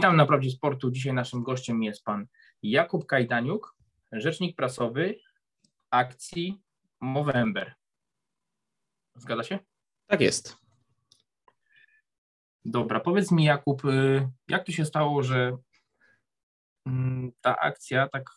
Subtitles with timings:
[0.00, 0.90] Witam na Prawdzie Sportu.
[0.90, 2.26] Dzisiaj naszym gościem jest pan
[2.62, 3.76] Jakub Kajdaniuk,
[4.12, 5.14] rzecznik prasowy
[5.90, 6.60] akcji
[7.00, 7.74] Movember.
[9.14, 9.58] Zgadza się?
[10.06, 10.56] Tak jest.
[12.64, 15.56] Dobra, powiedz mi Jakub, y, jak to się stało, że
[16.86, 18.30] mm, ta akcja tak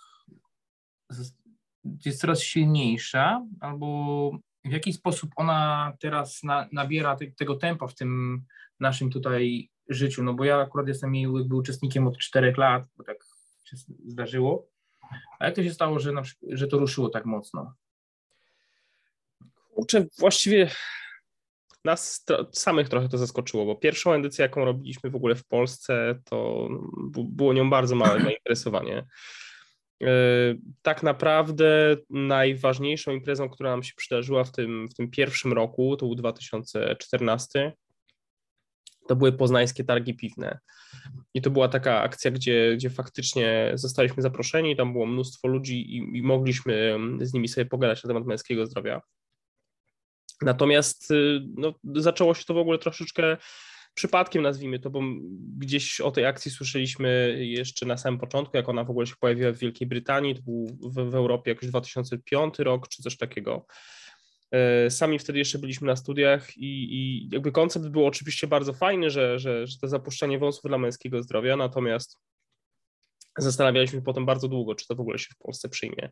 [2.05, 4.31] jest coraz silniejsza, albo
[4.65, 8.43] w jaki sposób ona teraz na, nabiera te, tego tempa w tym
[8.79, 13.03] naszym tutaj życiu, no bo ja akurat jestem jej jakby uczestnikiem od czterech lat, bo
[13.03, 13.17] tak
[13.63, 14.67] się zdarzyło.
[15.39, 17.73] A jak to się stało, że, na, że to ruszyło tak mocno?
[19.75, 20.69] Kurczę, właściwie
[21.85, 26.69] nas samych trochę to zaskoczyło, bo pierwszą edycję, jaką robiliśmy w ogóle w Polsce, to
[27.13, 29.05] było nią bardzo małe zainteresowanie.
[30.03, 30.07] E,
[30.81, 36.05] tak naprawdę najważniejszą imprezą, która nam się przydarzyła w tym, w tym pierwszym roku, to
[36.05, 37.73] był 2014,
[39.07, 40.59] to były poznańskie targi piwne.
[41.33, 46.17] I to była taka akcja, gdzie, gdzie faktycznie zostaliśmy zaproszeni, tam było mnóstwo ludzi i,
[46.17, 49.01] i mogliśmy z nimi sobie pogadać na temat męskiego zdrowia.
[50.41, 53.37] Natomiast y, no, zaczęło się to w ogóle troszeczkę
[53.93, 55.01] przypadkiem, nazwijmy to, bo
[55.57, 59.51] gdzieś o tej akcji słyszeliśmy jeszcze na samym początku, jak ona w ogóle się pojawiła
[59.51, 63.65] w Wielkiej Brytanii, to był w, w Europie jakoś 2005 rok, czy coś takiego.
[64.53, 69.09] E, sami wtedy jeszcze byliśmy na studiach i, i jakby koncept był oczywiście bardzo fajny,
[69.09, 72.19] że, że, że to zapuszczanie wąsów dla męskiego zdrowia, natomiast
[73.37, 76.09] zastanawialiśmy się potem bardzo długo, czy to w ogóle się w Polsce przyjmie.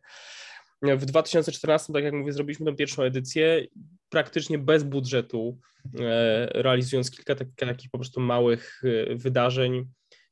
[0.82, 3.66] W 2014, tak jak mówię, zrobiliśmy tę pierwszą edycję
[4.08, 5.58] praktycznie bez budżetu,
[6.00, 9.88] e, realizując kilka takich, takich po prostu małych e, wydarzeń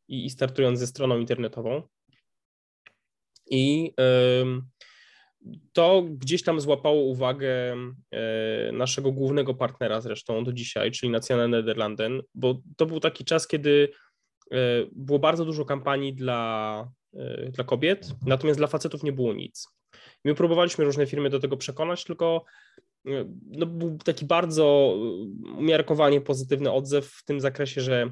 [0.08, 1.83] i, i startując ze stroną internetową.
[3.50, 3.92] I
[5.72, 7.77] to gdzieś tam złapało uwagę
[8.10, 13.48] e, naszego głównego partnera zresztą do dzisiaj, czyli Nationale Nederlanden, bo to był taki czas,
[13.48, 13.88] kiedy
[14.92, 16.88] było bardzo dużo kampanii dla,
[17.50, 19.69] dla kobiet, natomiast dla facetów nie było nic.
[20.24, 22.44] My próbowaliśmy różne firmy do tego przekonać, tylko
[23.06, 23.10] e,
[23.47, 24.98] no, był taki bardzo e,
[25.59, 28.10] umiarkowanie pozytywny odzew w tym zakresie, że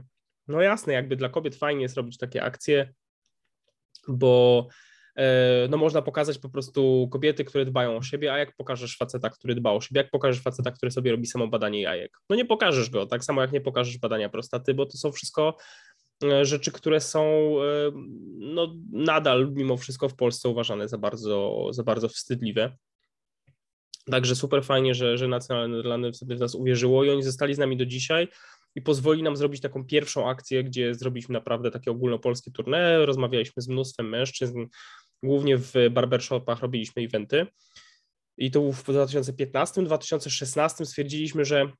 [0.48, 2.92] no jasne, jakby dla kobiet fajnie jest robić takie akcje,
[4.08, 4.88] bo e,
[5.68, 9.54] no można pokazać po prostu kobiety, które dbają o siebie, a jak pokażesz faceta, który
[9.54, 12.18] dba o siebie, jak pokażesz faceta, który sobie robi samo badanie jajek?
[12.30, 15.56] No nie pokażesz go, tak samo jak nie pokażesz badania prostaty, bo to są wszystko
[16.24, 17.22] E, rzeczy, które są
[17.62, 17.92] e,
[18.38, 22.76] no, nadal mimo wszystko w Polsce uważane za bardzo, za bardzo wstydliwe.
[24.10, 27.58] Także super fajnie, że, że Nacjonalne Nederlandy wtedy w nas uwierzyło i oni zostali z
[27.58, 28.28] nami do dzisiaj
[28.74, 33.68] i pozwoli nam zrobić taką pierwszą akcję, gdzie zrobiliśmy naprawdę takie ogólnopolskie tournée, rozmawialiśmy z
[33.68, 34.66] mnóstwem mężczyzn,
[35.22, 37.46] głównie w barbershopach robiliśmy eventy.
[38.38, 41.72] I to w 2015-2016 stwierdziliśmy, że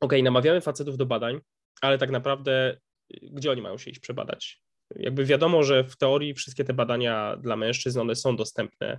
[0.00, 1.40] ok, namawiamy facetów do badań,
[1.80, 2.76] ale tak naprawdę
[3.22, 4.62] gdzie oni mają się iść przebadać.
[4.96, 8.98] Jakby wiadomo, że w teorii wszystkie te badania dla mężczyzn, one są dostępne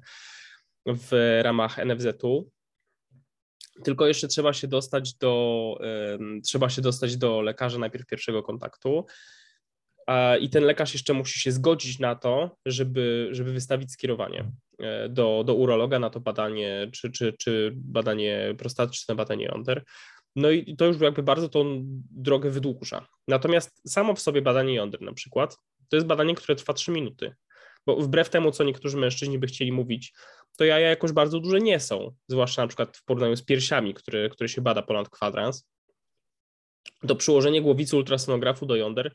[0.85, 2.51] w ramach NFZ-u,
[3.83, 5.77] tylko jeszcze trzeba się dostać do,
[6.45, 9.05] trzeba się dostać do lekarza najpierw pierwszego kontaktu
[10.41, 15.43] i ten lekarz jeszcze musi się zgodzić na to, żeby, żeby wystawić skierowanie e, do,
[15.45, 19.83] do urologa na to badanie, czy, czy, czy badanie prostatyczne, badanie jąder.
[20.35, 21.81] No i to już jakby bardzo tą
[22.11, 23.07] drogę wydłuża.
[23.27, 25.57] Natomiast samo w sobie badanie jąder na przykład,
[25.89, 27.35] to jest badanie, które trwa 3 minuty.
[27.85, 30.13] Bo wbrew temu, co niektórzy mężczyźni by chcieli mówić,
[30.57, 34.29] to jaja jakoś bardzo duże nie są, zwłaszcza na przykład w porównaniu z piersiami, które,
[34.29, 35.67] które się bada ponad kwadrans.
[37.07, 39.13] To przyłożenie głowicy ultrasonografu do jąder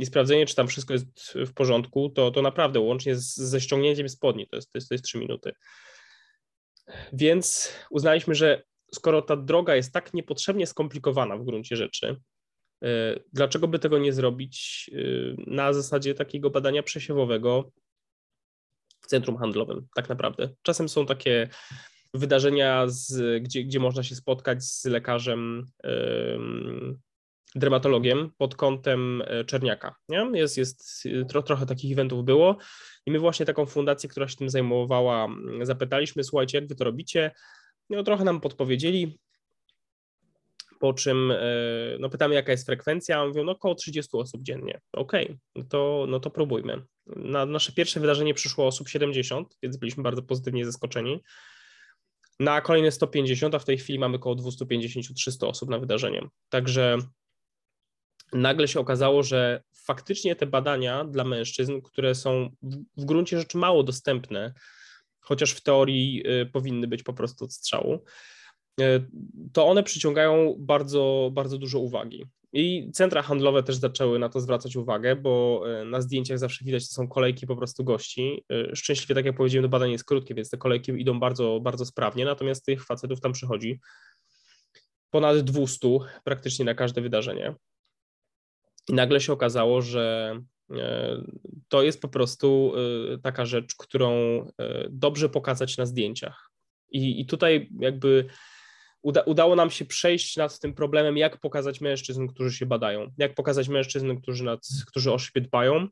[0.00, 4.08] i sprawdzenie, czy tam wszystko jest w porządku, to, to naprawdę łącznie z, ze ściągnięciem
[4.08, 5.52] spodni to jest, to, jest, to jest 3 minuty.
[7.12, 8.62] Więc uznaliśmy, że
[8.94, 12.16] skoro ta droga jest tak niepotrzebnie skomplikowana w gruncie rzeczy,
[12.82, 14.98] e, dlaczego by tego nie zrobić e,
[15.46, 17.72] na zasadzie takiego badania przesiewowego
[19.00, 20.48] w centrum handlowym, tak naprawdę.
[20.62, 21.48] Czasem są takie
[22.14, 25.66] wydarzenia, z, gdzie, gdzie można się spotkać z lekarzem,
[27.54, 29.94] dermatologiem pod kątem e, czerniaka.
[30.08, 30.30] Nie?
[30.34, 32.56] Jest, jest tro, trochę takich eventów było
[33.06, 35.28] i my właśnie taką fundację, która się tym zajmowała,
[35.62, 37.30] zapytaliśmy, słuchajcie, jak wy to robicie?
[37.90, 39.18] No, trochę nam podpowiedzieli,
[40.80, 41.36] po czym e,
[41.98, 44.80] no, pytamy, jaka jest frekwencja, mówią, no około 30 osób dziennie.
[44.92, 46.82] Okej, okay, no, to, no to próbujmy.
[47.06, 51.22] Na nasze pierwsze wydarzenie przyszło osób 70, więc byliśmy bardzo pozytywnie zaskoczeni.
[52.40, 56.28] Na kolejne 150, a w tej chwili mamy około 250-300 osób na wydarzenie.
[56.48, 56.98] Także
[58.32, 62.50] nagle się okazało, że faktycznie te badania dla mężczyzn, które są
[62.96, 64.54] w gruncie rzeczy mało dostępne,
[65.20, 68.04] chociaż w teorii y, powinny być po prostu od strzału,
[68.80, 68.84] y,
[69.52, 72.26] to one przyciągają bardzo, bardzo dużo uwagi.
[72.52, 76.82] I centra handlowe też zaczęły na to zwracać uwagę, bo e, na zdjęciach zawsze widać,
[76.82, 78.44] że są kolejki po prostu gości.
[78.74, 82.24] Szczęśliwie, tak jak powiedziałem, to badanie jest krótkie, więc te kolejki idą bardzo, bardzo sprawnie,
[82.24, 83.80] natomiast tych facetów tam przychodzi
[85.10, 85.88] ponad 200
[86.24, 87.54] praktycznie na każde wydarzenie.
[88.90, 90.34] I nagle się okazało, że
[90.70, 91.22] e,
[91.68, 92.72] to jest po prostu
[93.22, 94.10] taka rzecz, którą
[94.90, 96.50] dobrze pokazać na zdjęciach.
[96.92, 98.26] I, i tutaj jakby
[99.02, 103.34] uda, udało nam się przejść nad tym problemem, jak pokazać mężczyzn, którzy się badają, jak
[103.34, 105.88] pokazać mężczyzn, którzy, nad, którzy o siebie dbają.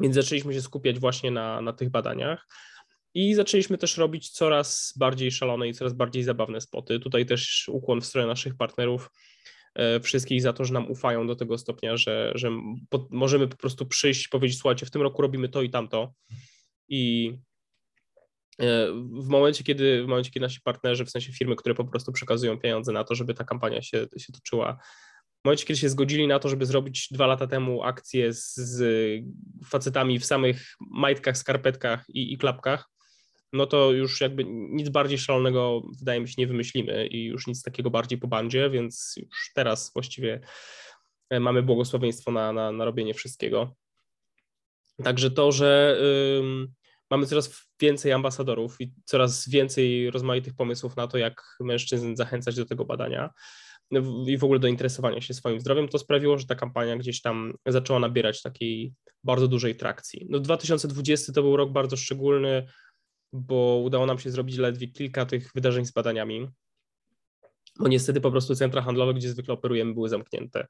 [0.00, 2.46] Więc zaczęliśmy się skupiać właśnie na, na tych badaniach.
[3.14, 7.00] I zaczęliśmy też robić coraz bardziej szalone i coraz bardziej zabawne spoty.
[7.00, 9.10] Tutaj też ukłon w stronę naszych partnerów, e,
[10.02, 12.50] wszystkich za to, że nam ufają do tego stopnia, że, że
[12.88, 16.12] po, możemy po prostu przyjść, powiedzieć, słuchajcie, w tym roku robimy to i tamto.
[16.88, 17.32] I
[18.60, 22.12] E, w momencie, kiedy, w momencie, kiedy nasi partnerzy, w sensie firmy, które po prostu
[22.12, 24.78] przekazują pieniądze na to, żeby ta kampania się, się toczyła,
[25.42, 28.82] w momencie, kiedy się zgodzili na to, żeby zrobić dwa lata temu akcję z, z
[29.66, 32.88] facetami w samych majtkach, skarpetkach i, i klapkach,
[33.52, 37.62] no to już jakby nic bardziej szalonego, wydaje mi się, nie wymyślimy i już nic
[37.62, 40.40] takiego bardziej po bandzie, więc już teraz właściwie
[41.30, 43.74] e, mamy błogosławieństwo na, na, na robienie wszystkiego.
[45.04, 46.00] Także to, że
[47.10, 52.66] mamy coraz więcej ambasadorów i coraz więcej rozmaitych pomysłów na to, jak mężczyzn zachęcać do
[52.66, 53.30] tego badania
[54.26, 57.54] i w ogóle do interesowania się swoim zdrowiem, to sprawiło, że ta kampania gdzieś tam
[57.66, 58.94] zaczęła nabierać takiej
[59.24, 60.26] bardzo dużej trakcji.
[60.30, 62.66] No 2020 to był rok bardzo szczególny,
[63.32, 66.48] bo udało nam się zrobić ledwie kilka tych wydarzeń z badaniami,
[67.78, 70.66] bo niestety po prostu centra handlowe, gdzie zwykle operujemy, były zamknięte.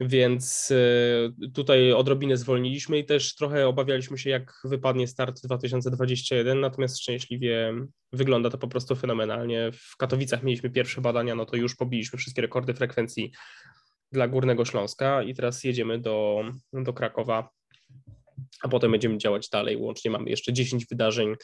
[0.00, 6.98] Więc e, tutaj odrobinę zwolniliśmy i też trochę obawialiśmy się, jak wypadnie start 2021, natomiast
[6.98, 7.74] szczęśliwie
[8.12, 9.70] wygląda to po prostu fenomenalnie.
[9.72, 13.32] W Katowicach mieliśmy pierwsze badania, no to już pobiliśmy wszystkie rekordy frekwencji
[14.12, 17.48] dla Górnego Śląska i teraz jedziemy do, do Krakowa,
[18.62, 19.76] a potem będziemy działać dalej.
[19.76, 21.36] Łącznie mamy jeszcze 10 wydarzeń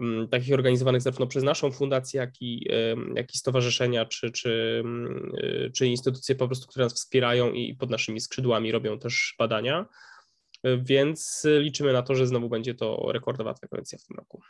[0.00, 2.68] Mm, takich organizowanych zarówno przez naszą fundację, jak i,
[3.14, 7.74] jak i stowarzyszenia, czy, czy, mm, y, czy instytucje po prostu, które nas wspierają i
[7.74, 9.86] pod naszymi skrzydłami robią też badania,
[10.78, 14.42] więc liczymy na to, że znowu będzie to rekordowa frekwencja w tym roku.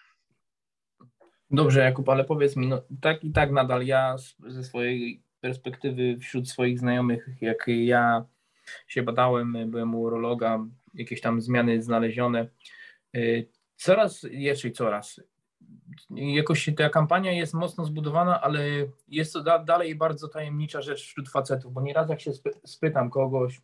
[1.51, 4.17] Dobrze, Jakub, ale powiedz mi, no tak i tak nadal ja
[4.47, 8.25] ze swojej perspektywy wśród swoich znajomych, jak ja
[8.87, 12.49] się badałem, byłem u urologa, jakieś tam zmiany znalezione.
[13.17, 15.21] Y, coraz, jeszcze coraz,
[16.11, 18.65] jakoś ta kampania jest mocno zbudowana, ale
[19.09, 22.31] jest to da, dalej bardzo tajemnicza rzecz wśród facetów, bo nieraz jak się
[22.65, 23.61] spytam kogoś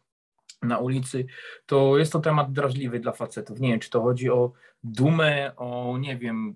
[0.63, 1.27] na ulicy,
[1.67, 3.61] to jest to temat drażliwy dla facetów.
[3.61, 4.53] Nie wiem, czy to chodzi o
[4.85, 6.55] dumę, o nie wiem,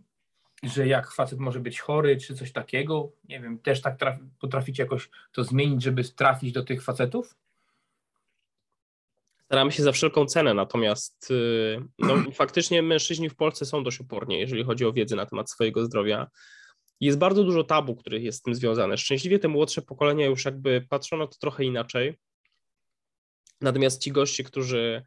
[0.62, 3.12] że jak facet może być chory, czy coś takiego.
[3.28, 7.36] Nie wiem, też tak traf, potraficie jakoś to zmienić, żeby trafić do tych facetów?
[9.52, 14.38] Staramy się za wszelką cenę, natomiast y, no, faktycznie mężczyźni w Polsce są dość uporni,
[14.38, 16.26] jeżeli chodzi o wiedzę na temat swojego zdrowia.
[17.00, 18.98] Jest bardzo dużo tabu, których jest z tym związane.
[18.98, 22.14] Szczęśliwie te młodsze pokolenia już jakby patrzą na to trochę inaczej.
[23.60, 25.02] Natomiast ci goście, którzy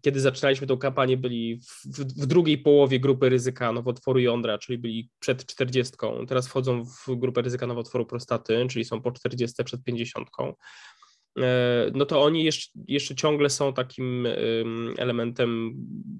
[0.00, 5.10] kiedy zaczynaliśmy tą kampanię, byli w, w, drugiej połowie grupy ryzyka nowotworu jądra, czyli byli
[5.18, 5.94] przed 40.
[6.28, 10.28] Teraz wchodzą w grupę ryzyka nowotworu prostaty, czyli są po 40 przed 50.
[11.38, 14.28] E, no to oni jeszcze, jeszcze ciągle są takim
[14.98, 15.72] elementem,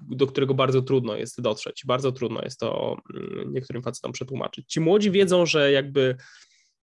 [0.09, 1.83] do którego bardzo trudno jest dotrzeć.
[1.85, 2.97] Bardzo trudno jest to
[3.45, 4.69] niektórym facetom przetłumaczyć.
[4.69, 6.15] Ci młodzi wiedzą, że jakby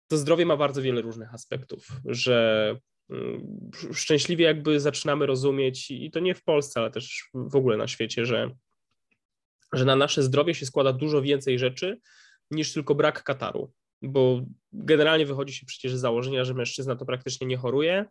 [0.07, 2.75] to zdrowie ma bardzo wiele różnych aspektów, że
[3.93, 8.25] szczęśliwie jakby zaczynamy rozumieć, i to nie w Polsce, ale też w ogóle na świecie,
[8.25, 8.51] że,
[9.73, 11.99] że na nasze zdrowie się składa dużo więcej rzeczy
[12.51, 14.41] niż tylko brak kataru bo
[14.73, 18.05] generalnie wychodzi się przecież z założenia, że mężczyzna to praktycznie nie choruje,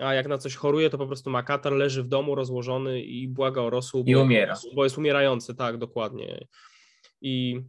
[0.00, 3.28] a jak na coś choruje, to po prostu ma katar, leży w domu rozłożony i
[3.28, 4.04] błaga o rosół.
[4.06, 4.58] I umiera.
[4.74, 6.46] Bo jest umierający, tak, dokładnie.
[7.20, 7.60] I,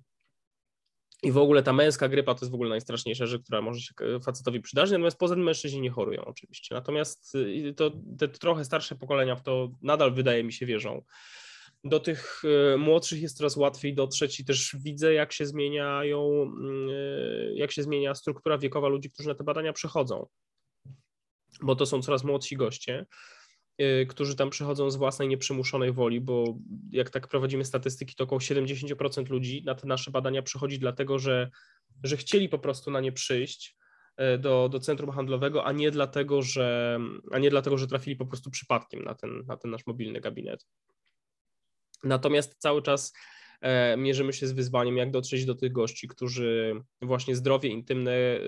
[1.24, 3.94] I w ogóle ta męska grypa to jest w ogóle najstraszniejsza rzecz, która może się
[4.24, 6.76] facetowi przydarzyć, natomiast poza tym mężczyźni nie chorują oczywiście.
[6.76, 11.02] Natomiast y, to, te trochę starsze pokolenia w to nadal wydaje mi się wierzą
[11.84, 12.42] do tych
[12.74, 17.72] e, młodszych jest coraz łatwiej dotrzeć i też widzę, jak się zmieniają, mm, e, jak
[17.72, 20.28] się zmienia struktura wiekowa ludzi, którzy na te badania przychodzą.
[21.62, 23.06] Bo to są coraz młodsi goście,
[23.78, 26.58] e, którzy tam przychodzą z własnej nieprzymuszonej woli, bo
[26.92, 31.50] jak tak prowadzimy statystyki, to około 70% ludzi na te nasze badania przychodzi dlatego, że,
[32.04, 33.78] że chcieli po prostu na nie przyjść
[34.40, 37.00] do, do centrum handlowego, a nie dlatego, że,
[37.32, 40.66] a nie dlatego, że trafili po prostu przypadkiem na ten, na ten nasz mobilny gabinet.
[42.04, 43.14] Natomiast cały czas
[43.62, 48.40] e, mierzymy się z wyzwaniem, jak dotrzeć do tych gości, którzy właśnie zdrowie intymne e,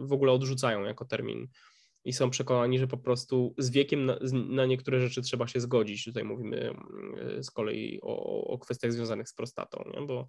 [0.00, 1.48] w ogóle odrzucają jako termin
[2.04, 6.04] i są przekonani, że po prostu z wiekiem na, niektóre rzeczy trzeba się zgodzić.
[6.04, 6.74] Tutaj mówimy
[7.16, 10.06] e, z kolei o, o kwestiach związanych z prostatą, nie?
[10.06, 10.26] bo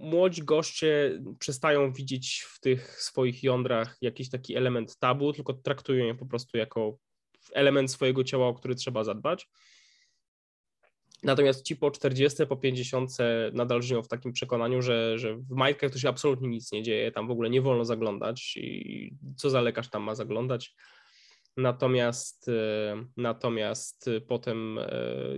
[0.00, 6.14] młodzi goście przestają widzieć w tych swoich jądrach jakiś taki element tabu, tylko traktują je
[6.14, 6.98] po prostu jako
[7.52, 9.48] element swojego ciała, o który trzeba zadbać.
[11.22, 13.10] Natomiast ci po 40, po 50
[13.52, 17.12] nadal żyją w takim przekonaniu, że, że w majtkach to się absolutnie nic nie dzieje,
[17.12, 20.74] tam w ogóle nie wolno zaglądać i co za lekarz tam ma zaglądać.
[21.56, 24.88] Natomiast, e, natomiast potem e,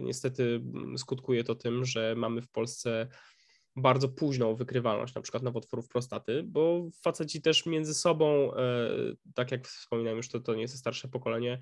[0.00, 0.62] niestety
[0.96, 3.08] skutkuje to tym, że mamy w Polsce
[3.76, 8.88] bardzo późną wykrywalność na przykład nowotworów prostaty, bo faceci też między sobą, e,
[9.34, 11.58] tak jak wspominałem już, to, to nie jest starsze pokolenie,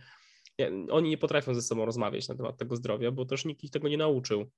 [0.91, 3.89] oni nie potrafią ze sobą rozmawiać na temat tego zdrowia, bo też nikt ich tego
[3.89, 4.51] nie nauczył.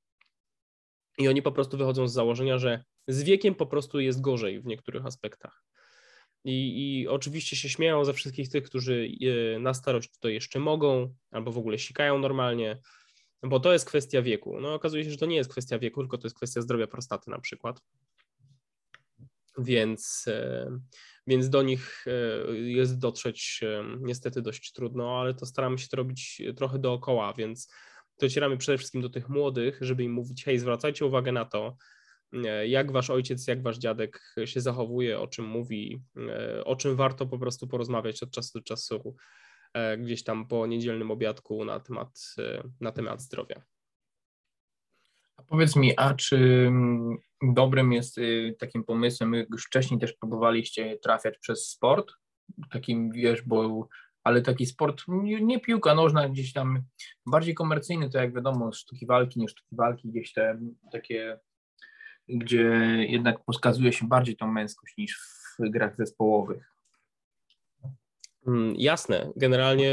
[1.18, 4.66] I oni po prostu wychodzą z założenia, że z wiekiem po prostu jest gorzej w
[4.66, 5.64] niektórych aspektach.
[6.44, 9.08] I, I, oczywiście się śmieją ze wszystkich tych, którzy
[9.56, 12.78] e, na starość to jeszcze mogą, albo w ogóle sikają normalnie,
[13.42, 14.60] bo to jest kwestia wieku.
[14.60, 17.30] No okazuje się, że to nie jest kwestia wieku, tylko to jest kwestia zdrowia prostaty
[17.30, 17.80] na przykład.
[19.58, 20.70] Więc, e,
[21.26, 25.96] więc do nich e, jest dotrzeć e, niestety dość trudno, ale to staramy się to
[25.96, 27.72] robić trochę dookoła, więc
[28.20, 31.76] docieramy przede wszystkim do tych młodych, żeby im mówić, hej, zwracajcie uwagę na to,
[32.66, 36.02] jak wasz ojciec, jak wasz dziadek się zachowuje, o czym mówi,
[36.64, 39.16] o czym warto po prostu porozmawiać od czasu do czasu
[39.74, 43.62] E, gdzieś tam po niedzielnym obiadku na temat, e, na temat zdrowia.
[45.36, 46.36] A powiedz mi, a czy
[46.68, 52.12] mm, dobrym jest y, takim pomysłem, już wcześniej też próbowaliście trafiać przez sport,
[52.70, 53.88] takim wiesz, bo
[54.24, 55.02] ale taki sport,
[55.42, 56.82] nie piłka nożna, gdzieś tam
[57.26, 60.58] bardziej komercyjny, to jak wiadomo, sztuki walki, nie sztuki walki, gdzieś te
[60.92, 61.38] takie,
[62.28, 62.64] gdzie
[63.08, 65.20] jednak pokazuje się bardziej tą męskość niż
[65.58, 66.72] w grach zespołowych.
[68.46, 69.92] Mm, jasne, generalnie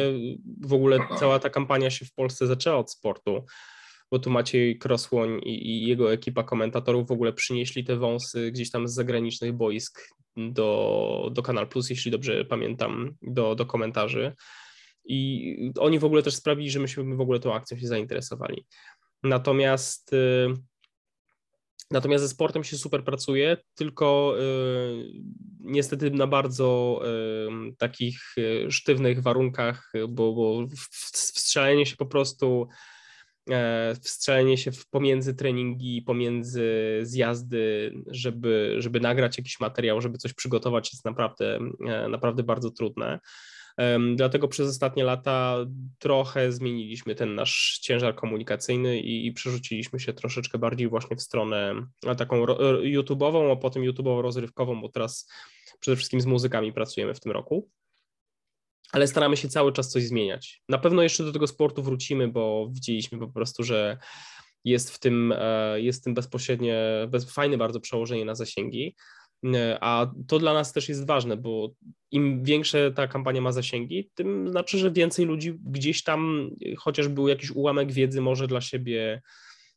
[0.61, 3.45] w ogóle cała ta kampania się w Polsce zaczęła od sportu,
[4.11, 8.71] bo tu Maciej Krosłoń i, i jego ekipa komentatorów w ogóle przynieśli te wąsy gdzieś
[8.71, 10.01] tam z zagranicznych boisk
[10.37, 14.35] do, do Kanal Plus, jeśli dobrze pamiętam, do, do komentarzy.
[15.05, 18.65] I oni w ogóle też sprawili, że myśmy w ogóle tą akcją się zainteresowali.
[19.23, 20.53] Natomiast y,
[21.91, 25.11] Natomiast ze sportem się super pracuje, tylko y,
[25.59, 27.01] niestety na bardzo
[27.69, 32.67] y, takich y, sztywnych warunkach, bo, bo wstrzelenie się po prostu,
[34.01, 41.05] wstrzelenie się pomiędzy treningi, pomiędzy zjazdy, żeby, żeby nagrać jakiś materiał, żeby coś przygotować jest
[41.05, 43.19] naprawdę, e, naprawdę bardzo trudne.
[44.15, 45.57] Dlatego przez ostatnie lata
[45.99, 51.87] trochę zmieniliśmy ten nasz ciężar komunikacyjny i, i przerzuciliśmy się troszeczkę bardziej właśnie w stronę
[52.17, 52.45] taką
[52.81, 55.29] YouTube'ową, a potem YouTube'owo-rozrywkową, bo teraz
[55.79, 57.69] przede wszystkim z muzykami pracujemy w tym roku.
[58.91, 60.61] Ale staramy się cały czas coś zmieniać.
[60.69, 63.97] Na pewno jeszcze do tego sportu wrócimy, bo widzieliśmy po prostu, że
[64.65, 66.77] jest w tym, e, jest w tym bezpośrednie,
[67.09, 68.95] bez, fajne bardzo przełożenie na zasięgi.
[69.45, 71.69] E, a to dla nas też jest ważne, bo
[72.11, 77.27] im większe ta kampania ma zasięgi, tym znaczy, że więcej ludzi gdzieś tam, chociaż był
[77.27, 79.21] jakiś ułamek wiedzy, może dla siebie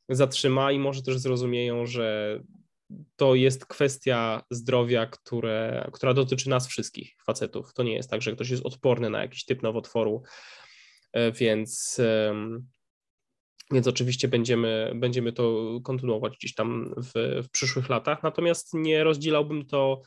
[0.08, 2.40] zatrzyma i może też zrozumieją, że
[3.16, 7.74] to jest kwestia zdrowia, które, która dotyczy nas wszystkich facetów.
[7.74, 10.22] To nie jest tak, że ktoś jest odporny na jakiś typ nowotworu,
[11.12, 12.00] e, więc
[13.72, 18.22] więc oczywiście będziemy, będziemy to kontynuować gdzieś tam w, w przyszłych latach.
[18.22, 20.02] Natomiast nie rozdzielałbym to,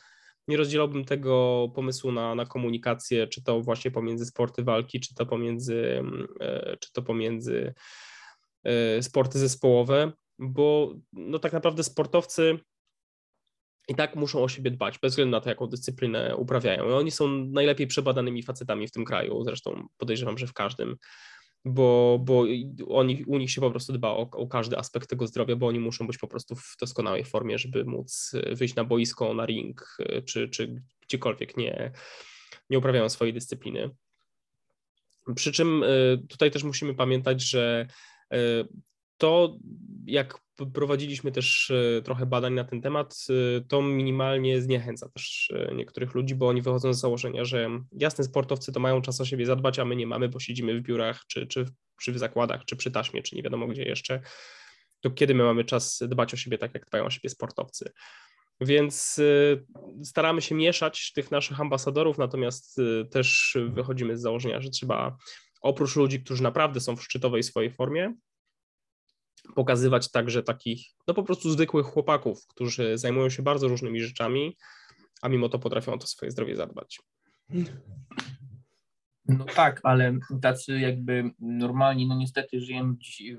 [0.48, 5.26] nie rozdzielałbym tego pomysłu na, na komunikację, czy to właśnie pomiędzy sporty walki, czy to
[5.26, 6.04] pomiędzy,
[6.40, 7.74] e, czy to pomiędzy
[8.64, 12.60] e, sporty zespołowe, bo no tak naprawdę sportowcy
[13.88, 16.90] i tak muszą o siebie dbać, bez względu na to, jaką dyscyplinę uprawiają.
[16.90, 20.98] I oni są najlepiej przebadanymi facetami w tym kraju, zresztą podejrzewam, że w każdym
[21.66, 22.46] bo, bo
[22.88, 25.80] oni, u nich się po prostu dba o, o, każdy aspekt tego zdrowia, bo oni
[25.80, 30.50] muszą być po prostu w doskonałej formie, żeby móc wyjść na boisko, na ring, czy,
[30.50, 31.92] czy gdziekolwiek nie,
[32.70, 33.90] nie uprawiają swojej dyscypliny.
[35.36, 37.88] Przy czym y, tutaj też musimy pamiętać, że
[39.18, 39.58] to
[40.06, 45.76] jak prowadziliśmy też e, trochę badań na ten temat, e, to minimalnie zniechęca też e,
[45.76, 49.46] niektórych ludzi, bo oni wychodzą z założenia, że jasne sportowcy to mają czas o siebie
[49.46, 51.66] zadbać, a my nie mamy, bo siedzimy w biurach, czy, czy,
[52.02, 54.22] czy w zakładach, czy przy taśmie, czy nie wiadomo gdzie jeszcze,
[55.02, 57.92] to kiedy my mamy czas dbać o siebie tak, jak dbają o siebie sportowcy.
[58.62, 59.22] Więc
[60.04, 62.82] staramy się mieszać tych naszych ambasadorów, natomiast
[63.12, 65.18] też wychodzimy z założenia, że trzeba
[65.62, 68.14] oprócz ludzi, którzy naprawdę są w szczytowej swojej formie,
[69.56, 74.58] pokazywać także takich, no po prostu zwykłych chłopaków, którzy zajmują się bardzo różnymi rzeczami,
[75.22, 77.00] a mimo to potrafią o to swoje zdrowie zadbać.
[79.28, 82.94] No tak, ale tacy jakby normalni, no niestety żyjemy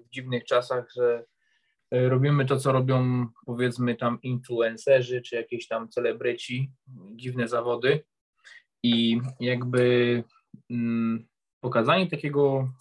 [0.04, 1.24] w dziwnych czasach, że
[1.90, 6.70] e, robimy to, co robią powiedzmy tam influencerzy, czy jakieś tam celebryci,
[7.16, 8.04] dziwne zawody
[8.82, 10.24] i jakby
[10.70, 11.26] mm,
[11.60, 12.72] pokazanie takiego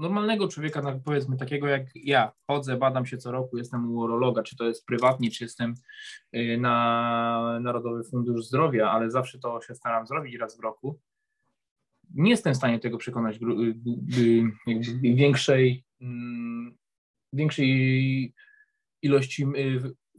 [0.00, 4.56] normalnego człowieka, powiedzmy takiego jak ja, chodzę, badam się co roku, jestem u urologa, czy
[4.56, 5.74] to jest prywatnie, czy jestem
[6.36, 11.00] y, na Narodowy Fundusz Zdrowia, ale zawsze to się staram zrobić raz w roku.
[12.14, 13.40] Nie jestem w stanie tego przekonać y,
[14.70, 16.76] y, większej, mm,
[17.32, 18.34] większej
[19.02, 19.46] ilości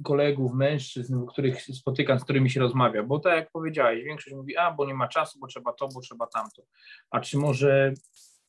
[0.03, 4.71] kolegów, mężczyzn, których spotykam, z którymi się rozmawia, bo tak jak powiedziałeś, większość mówi, a
[4.71, 6.61] bo nie ma czasu, bo trzeba to, bo trzeba tamto.
[7.09, 7.93] A czy może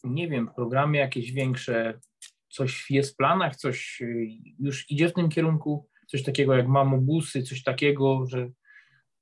[0.05, 2.01] nie wiem, programy jakieś większe,
[2.49, 4.29] coś jest w planach, coś y,
[4.59, 8.51] już idzie w tym kierunku, coś takiego jak mamobusy, coś takiego, że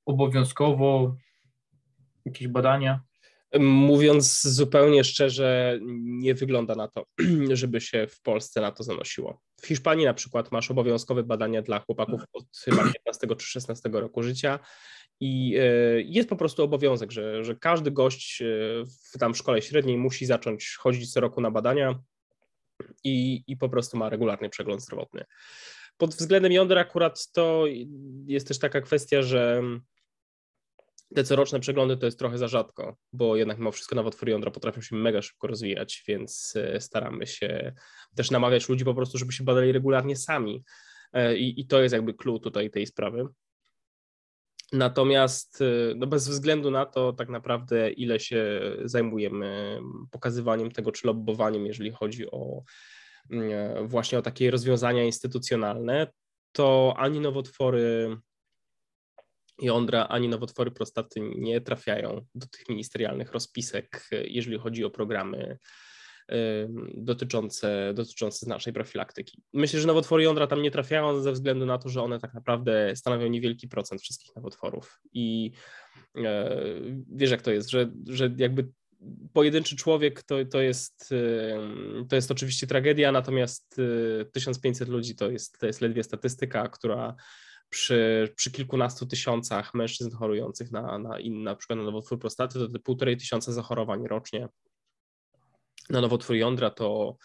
[0.06, 1.16] obowiązkowo
[2.24, 3.00] jakieś badania?
[3.58, 7.04] Mówiąc zupełnie szczerze, nie wygląda na to,
[7.52, 9.40] żeby się w Polsce na to zanosiło.
[9.62, 14.22] W Hiszpanii na przykład masz obowiązkowe badania dla chłopaków od chyba 15 czy 16 roku
[14.22, 14.58] życia
[15.20, 15.62] i e,
[16.02, 18.46] jest po prostu obowiązek, że, że każdy gość e,
[19.12, 22.00] w tam szkole średniej musi zacząć chodzić co roku na badania
[23.04, 25.24] i, i po prostu ma regularny przegląd zdrowotny.
[25.96, 27.64] Pod względem jądra akurat to
[28.26, 29.62] jest też taka kwestia, że
[31.14, 34.80] te coroczne przeglądy to jest trochę za rzadko, bo jednak mimo wszystko nowotwory jądra potrafią
[34.80, 37.72] się mega szybko rozwijać, więc e, staramy się
[38.16, 40.64] też namawiać ludzi po prostu, żeby się badali regularnie sami.
[41.36, 43.28] I, i to jest jakby clue tutaj tej sprawy.
[44.72, 51.06] Natomiast y, no bez względu na to, tak naprawdę, ile się zajmujemy pokazywaniem tego czy
[51.06, 52.62] lobbowaniem, jeżeli chodzi o
[53.30, 56.06] mm, właśnie o takie rozwiązania instytucjonalne,
[56.52, 58.16] to ani nowotwory
[59.62, 65.58] jądra, ani nowotwory prostaty nie trafiają do tych ministerialnych rozpisek, jeżeli chodzi o programy
[66.94, 69.42] dotyczące, dotyczące naszej profilaktyki.
[69.52, 72.96] Myślę, że nowotwory jądra tam nie trafiają ze względu na to, że one tak naprawdę
[72.96, 75.00] stanowią niewielki procent wszystkich nowotworów.
[75.12, 75.52] I
[76.16, 76.56] e,
[77.12, 78.68] wiesz, jak to jest, że, że jakby
[79.32, 81.14] pojedynczy człowiek to, to, jest,
[82.08, 83.80] to jest oczywiście tragedia, natomiast
[84.32, 87.16] 1500 e, ludzi to jest, to jest ledwie statystyka, która
[87.70, 93.16] przy, przy kilkunastu tysiącach mężczyzn chorujących na, na, na przykład na nowotwór prostaty to półtorej
[93.16, 94.48] tysiąca zachorowań rocznie
[95.90, 97.16] na nowotwór jądra, to,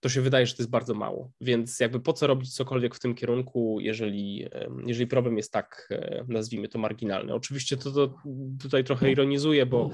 [0.00, 1.30] to się wydaje, że to jest bardzo mało.
[1.40, 4.48] Więc jakby po co robić cokolwiek w tym kierunku, jeżeli,
[4.86, 7.34] jeżeli problem jest tak, e, nazwijmy to, marginalny.
[7.34, 8.14] Oczywiście to, to
[8.62, 9.90] tutaj trochę ironizuję, bo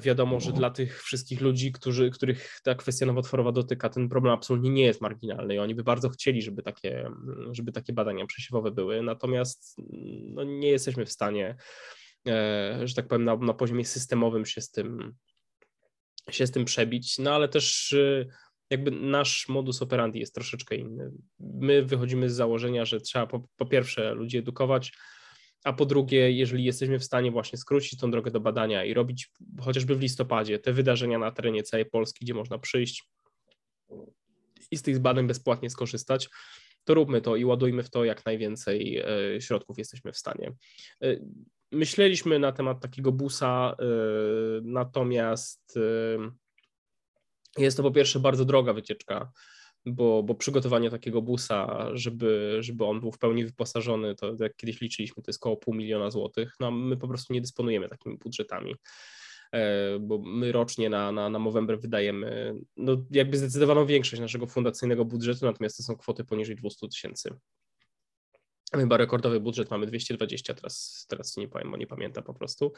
[0.00, 4.70] wiadomo, że dla tych wszystkich ludzi, którzy, których ta kwestia nowotworowa dotyka, ten problem absolutnie
[4.70, 7.10] nie jest marginalny i oni by bardzo chcieli, żeby takie,
[7.52, 9.76] żeby takie badania przesiewowe były, natomiast
[10.22, 11.56] no, nie jesteśmy w stanie,
[12.28, 15.14] e, że tak powiem, na, na poziomie systemowym się z tym,
[16.30, 18.28] się z tym przebić, no ale też y,
[18.70, 21.10] jakby nasz modus operandi jest troszeczkę inny.
[21.38, 24.92] My wychodzimy z założenia, że trzeba po, po, pierwsze ludzi edukować,
[25.64, 29.30] a po drugie, jeżeli jesteśmy w stanie właśnie skrócić tą drogę do badania i robić
[29.60, 33.04] chociażby w listopadzie te wydarzenia na terenie całej Polski, gdzie można przyjść
[34.70, 36.28] i z tych badań bezpłatnie skorzystać,
[36.84, 38.96] to róbmy to i ładujmy w to jak najwięcej
[39.36, 40.52] e, środków jesteśmy w stanie.
[41.72, 46.18] Myśleliśmy na temat takiego busa, y, natomiast y,
[47.58, 49.32] jest to po pierwsze bardzo droga wycieczka,
[49.86, 54.80] bo, bo przygotowanie takiego busa, żeby, żeby on był w pełni wyposażony, to jak kiedyś
[54.80, 56.54] liczyliśmy, to jest około pół miliona złotych.
[56.60, 58.74] No, my po prostu nie dysponujemy takimi budżetami
[59.52, 65.04] e, bo my rocznie na, na, na Movember wydajemy no, jakby zdecydowaną większość naszego fundacyjnego
[65.04, 67.34] budżetu, natomiast to są kwoty poniżej 200 tysięcy.
[68.74, 72.72] Chyba rekordowy budżet mamy 220, teraz, teraz nie powiem, nie pamiętam po prostu.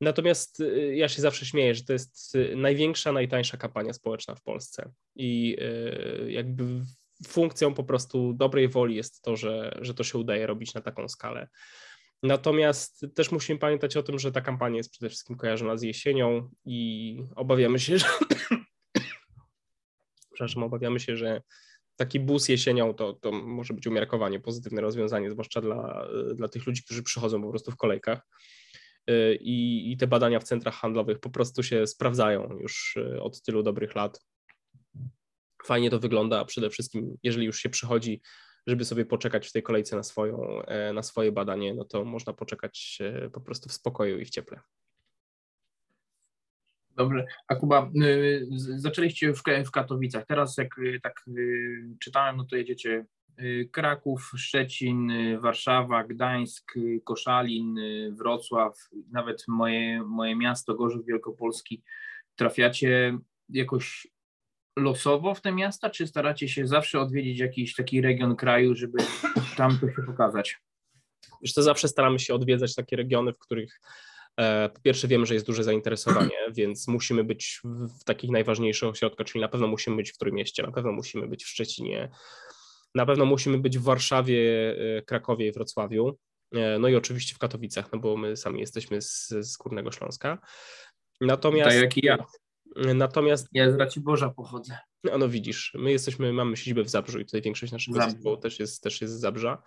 [0.00, 4.42] Natomiast y, ja się zawsze śmieję, że to jest y, największa, najtańsza kampania społeczna w
[4.42, 4.92] Polsce.
[5.16, 5.56] I
[6.26, 6.64] y, jakby
[7.26, 11.08] funkcją po prostu dobrej woli jest to, że, że to się udaje robić na taką
[11.08, 11.48] skalę.
[12.22, 16.50] Natomiast też musimy pamiętać o tym, że ta kampania jest przede wszystkim kojarzona z jesienią
[16.64, 18.06] i obawiamy się, że.
[20.34, 21.42] Przepraszam, obawiamy się, że
[21.98, 26.82] taki bus jesienią to, to może być umiarkowanie pozytywne rozwiązanie, zwłaszcza dla, dla tych ludzi,
[26.84, 28.20] którzy przychodzą po prostu w kolejkach.
[29.10, 33.42] Y, I, I te badania w centrach handlowych po prostu się sprawdzają już y, od
[33.42, 34.20] tylu dobrych lat.
[35.64, 38.22] Fajnie to wygląda, a przede wszystkim, jeżeli już się przychodzi,
[38.66, 42.32] żeby sobie poczekać w tej kolejce na, swoją, e, na swoje badanie, no to można
[42.32, 44.60] poczekać e, po prostu w spokoju i w cieple.
[46.98, 47.26] Dobrze.
[47.48, 50.26] A Kuba, y, zaczęliście w, Katowicach.
[50.26, 53.06] Teraz jak y, tak y, czytałem, no to jedziecie
[53.72, 57.76] Kraków, Szczecin, Warszawa, Gdańsk, Koszalin,
[58.10, 58.78] Wrocław,
[59.12, 61.82] nawet moje, moje miasto Gorzów Wielkopolski.
[62.36, 64.06] Trafiacie jakoś
[64.76, 68.98] losowo w te miasta, czy staracie się zawsze odwiedzić jakiś taki region kraju, żeby
[69.56, 70.58] tam się pokazać?
[71.42, 73.80] Wiesz to zawsze staramy się odwiedzać takie regiony, w których
[74.74, 77.60] po pierwsze wiemy, że jest duże zainteresowanie, więc musimy być
[78.00, 81.44] w takich najważniejszych ośrodkach, czyli na pewno musimy być w mieście, na pewno musimy być
[81.44, 82.10] w Szczecinie,
[82.94, 86.18] na pewno musimy być w Warszawie, e, Krakowie i Wrocławiu,
[86.54, 90.38] e, no i oczywiście w Katowicach, no bo my sami jesteśmy z, z Górnego Śląska.
[91.20, 91.70] Natomiast...
[91.70, 92.18] Tak jak i ja.
[92.94, 93.48] Natomiast.
[93.52, 94.78] Ja z Raciborza pochodzę.
[95.04, 98.60] No, no widzisz, my jesteśmy, mamy siedzibę w Zabrzu i tutaj większość naszego zespołu też
[98.60, 99.62] jest, też jest z Zabrza.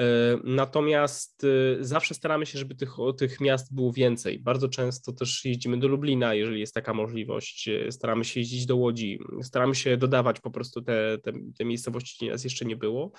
[0.00, 4.38] E, natomiast e, zawsze staramy się, żeby tych, tych miast było więcej.
[4.38, 7.68] Bardzo często też jeździmy do Lublina, jeżeli jest taka możliwość.
[7.68, 9.18] E, staramy się jeździć do Łodzi.
[9.42, 13.12] Staramy się dodawać po prostu te, te, te miejscowości, gdzie nas jeszcze nie było.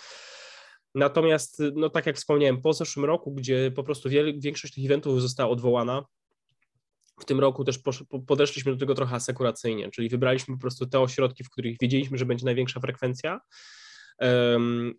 [0.95, 5.49] Natomiast, no tak jak wspomniałem, po zeszłym roku, gdzie po prostu większość tych eventów została
[5.49, 6.05] odwołana,
[7.19, 7.79] w tym roku też
[8.27, 12.25] podeszliśmy do tego trochę asekuracyjnie, czyli wybraliśmy po prostu te ośrodki, w których wiedzieliśmy, że
[12.25, 13.39] będzie największa frekwencja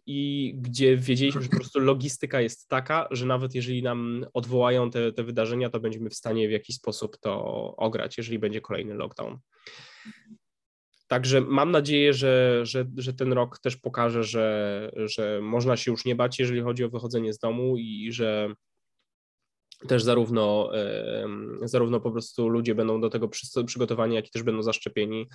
[0.06, 5.12] i gdzie wiedzieliśmy, że po prostu logistyka jest taka, że nawet jeżeli nam odwołają te,
[5.12, 7.42] te wydarzenia, to będziemy w stanie w jakiś sposób to
[7.76, 9.38] ograć, jeżeli będzie kolejny lockdown.
[11.08, 16.04] Także mam nadzieję, że, że, że ten rok też pokaże, że, że można się już
[16.04, 18.54] nie bać, jeżeli chodzi o wychodzenie z domu i że
[19.88, 20.70] też zarówno,
[21.62, 23.28] zarówno po prostu ludzie będą do tego
[23.66, 25.28] przygotowani, jak i też będą zaszczepieni,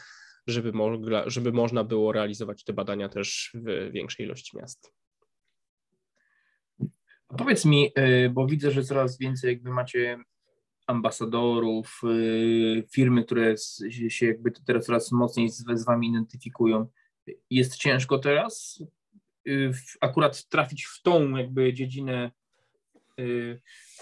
[0.47, 4.93] żeby, mogla, żeby można było realizować te badania też w większej ilości miast.
[7.27, 10.17] Powiedz mi, y, bo widzę, że coraz więcej jakby macie
[10.87, 13.55] ambasadorów, y, firmy, które
[14.09, 16.87] się jakby teraz coraz mocniej z, wami identyfikują.
[17.49, 18.83] Jest ciężko teraz
[19.47, 22.31] y, akurat trafić w tą jakby dziedzinę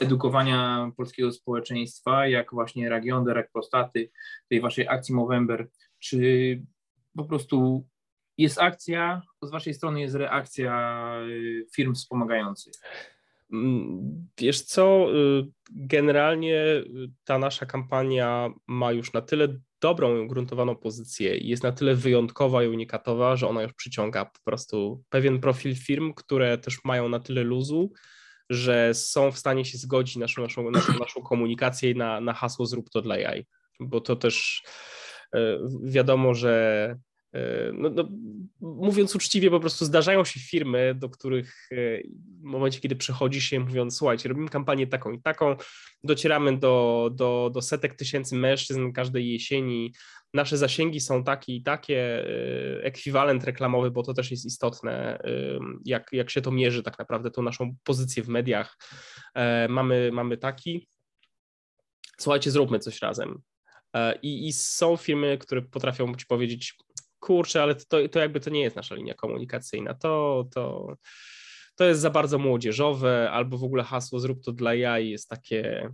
[0.02, 4.12] edukowania polskiego społeczeństwa, jak właśnie rak prostaty,
[4.50, 5.68] tej waszej akcji Movember,
[6.10, 6.62] czy
[7.18, 7.88] po prostu
[8.38, 12.74] jest akcja, z waszej strony jest reakcja y, firm wspomagających?
[13.54, 16.86] Mm, wiesz co, y, generalnie y,
[17.24, 19.48] ta nasza kampania ma już na tyle
[19.82, 24.26] dobrą i ugruntowaną pozycję i jest na tyle wyjątkowa i unikatowa, że ona już przyciąga
[24.26, 27.92] po prostu pewien profil firm, które też mają na tyle luzu,
[28.50, 32.90] że są w stanie się zgodzić naszą, naszą, naszą, naszą komunikację na, na hasło zrób
[32.90, 33.46] to dla jaj,
[33.80, 34.64] bo to też
[35.84, 36.96] wiadomo, że
[37.34, 38.10] e, no, no,
[38.62, 41.76] mówiąc uczciwie, po prostu zdarzają się firmy, do których e,
[42.42, 45.56] w momencie, kiedy przychodzi się mówiąc, słuchajcie, robimy kampanię taką i taką,
[46.04, 49.94] docieramy do, do, do setek tysięcy mężczyzn każdej jesieni,
[50.34, 52.28] nasze zasięgi są takie i takie,
[52.82, 55.20] ekwiwalent reklamowy, bo to też jest istotne,
[55.86, 58.78] jak, jak się to mierzy tak naprawdę, tą naszą pozycję w mediach,
[59.36, 60.88] e, mamy, mamy taki.
[62.18, 63.42] Słuchajcie, zróbmy coś razem.
[63.96, 66.76] E, I, I są firmy, które potrafią ci powiedzieć,
[67.20, 70.96] kurczę, ale to, to jakby to nie jest nasza linia komunikacyjna, to, to,
[71.76, 75.90] to jest za bardzo młodzieżowe, albo w ogóle hasło zrób to dla jaj jest takie,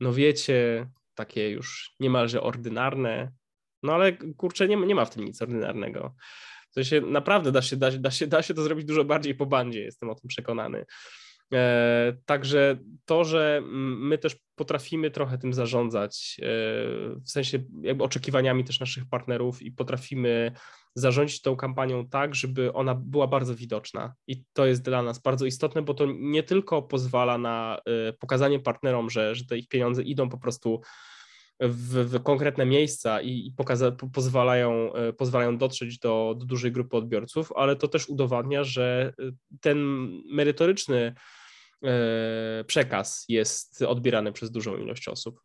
[0.00, 3.32] no wiecie, takie już niemalże ordynarne,
[3.82, 6.14] no ale kurczę, nie, nie ma w tym nic ordynarnego.
[6.74, 9.46] To się naprawdę da się, da, da, się, da się to zrobić dużo bardziej po
[9.46, 10.84] bandzie, jestem o tym przekonany.
[11.54, 13.62] E, także to, że
[13.98, 16.46] my też potrafimy trochę tym zarządzać, e,
[17.20, 20.52] w sensie jakby oczekiwaniami też naszych partnerów i potrafimy
[20.94, 24.14] zarządzić tą kampanią tak, żeby ona była bardzo widoczna.
[24.26, 28.60] I to jest dla nas bardzo istotne, bo to nie tylko pozwala na e, pokazanie
[28.60, 30.80] partnerom, że, że te ich pieniądze idą po prostu
[31.60, 37.52] w, w konkretne miejsca i, i pokaza, pozwalają, pozwalają dotrzeć do, do dużej grupy odbiorców,
[37.56, 39.14] ale to też udowadnia, że
[39.60, 41.14] ten merytoryczny
[42.66, 45.40] przekaz jest odbierany przez dużą ilość osób.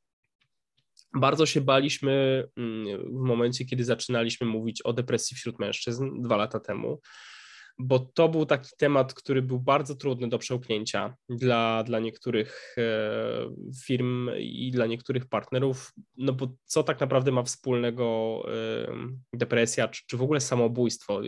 [1.13, 6.59] Bardzo się baliśmy mm, w momencie, kiedy zaczynaliśmy mówić o depresji wśród mężczyzn dwa lata
[6.59, 7.01] temu
[7.79, 12.83] bo to był taki temat, który był bardzo trudny do przełknięcia dla, dla niektórych e,
[13.85, 18.93] firm i dla niektórych partnerów, no bo co tak naprawdę ma wspólnego e,
[19.33, 21.21] depresja, czy, czy w ogóle samobójstwo?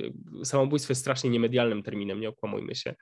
[0.43, 2.95] Samobójstwo jest strasznie niemedialnym terminem, nie okłamujmy się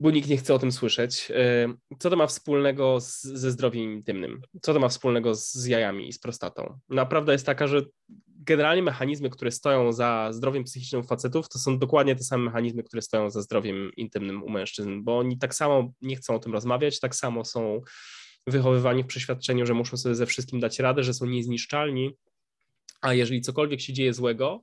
[0.00, 1.30] bo nikt nie chce o tym słyszeć.
[1.30, 4.40] E, co to ma wspólnego z, ze zdrowiem intymnym?
[4.62, 6.78] Co to ma wspólnego z jajami i z prostatą?
[6.88, 7.82] Naprawdę jest taka, że
[8.46, 13.02] generalnie mechanizmy, które stoją za zdrowiem psychicznym facetów, to są dokładnie te same mechanizmy, które
[13.02, 17.00] stoją za zdrowiem intymnym u mężczyzn, bo oni tak samo nie chcą o tym rozmawiać,
[17.00, 17.80] tak samo są
[18.46, 22.16] wychowywani w przeświadczeniu, że muszą sobie ze wszystkim dać radę, że są niezniszczalni,
[23.00, 24.62] a jeżeli cokolwiek się dzieje złego,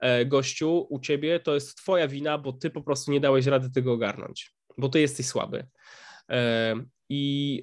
[0.00, 3.70] e, gościu, u ciebie, to jest twoja wina, bo ty po prostu nie dałeś rady
[3.70, 5.66] tego ogarnąć, bo ty jesteś słaby.
[7.08, 7.62] I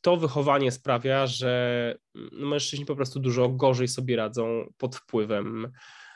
[0.00, 1.94] to wychowanie sprawia, że
[2.32, 5.72] mężczyźni po prostu dużo gorzej sobie radzą pod wpływem,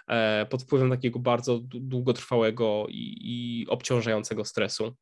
[0.08, 4.96] e, pod wpływem takiego bardzo długotrwałego i, i obciążającego stresu.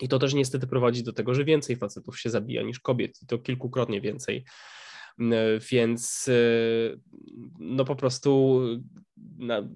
[0.00, 3.26] I to też niestety prowadzi do tego, że więcej facetów się zabija niż kobiet, i
[3.26, 4.44] to kilkukrotnie więcej.
[5.20, 6.32] E, więc e,
[7.58, 8.60] no po prostu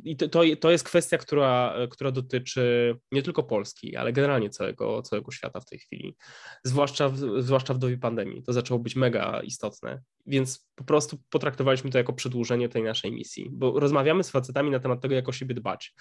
[0.04, 5.32] i to, to jest kwestia, która, która dotyczy nie tylko Polski, ale generalnie całego, całego
[5.32, 6.16] świata w tej chwili,
[6.64, 8.42] zwłaszcza w, zwłaszcza w dobie pandemii.
[8.42, 13.48] To zaczęło być mega istotne, więc po prostu potraktowaliśmy to jako przedłużenie tej naszej misji,
[13.52, 15.94] bo rozmawiamy z facetami na temat tego, jak o siebie dbać.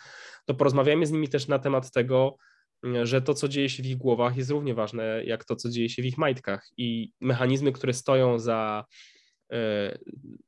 [0.46, 2.38] To porozmawiamy z nimi też na temat tego,
[3.04, 5.90] że to, co dzieje się w ich głowach, jest równie ważne jak to, co dzieje
[5.90, 9.17] się w ich majtkach i mechanizmy, które stoją za E,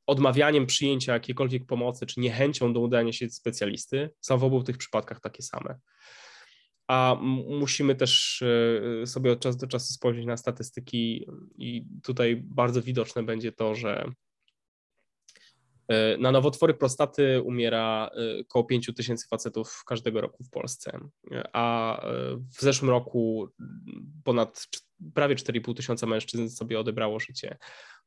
[0.06, 5.20] odmawianiem przyjęcia jakiejkolwiek pomocy, czy niechęcią do udania się specjalisty, są w obu tych przypadkach
[5.20, 5.78] takie same.
[6.88, 7.16] A
[7.48, 8.42] musimy też
[9.02, 13.74] e, sobie od czasu do czasu spojrzeć na statystyki, i tutaj bardzo widoczne będzie to,
[13.74, 14.12] że
[15.88, 18.10] e, na nowotwory prostaty umiera
[18.40, 20.98] około 5 tysięcy facetów każdego roku w Polsce,
[21.52, 21.96] a
[22.58, 23.48] w zeszłym roku
[24.24, 24.66] ponad
[25.14, 27.58] prawie 4,5 tysiąca mężczyzn sobie odebrało życie.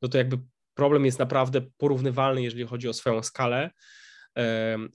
[0.01, 0.37] No to jakby
[0.73, 3.69] problem jest naprawdę porównywalny, jeżeli chodzi o swoją skalę,